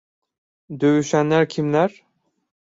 [0.79, 2.03] Dövüşenler kimler?